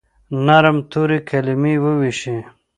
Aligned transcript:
نرم 0.45 0.77
توري، 0.91 1.19
کلیمې 1.29 1.73
وویشي 1.83 2.35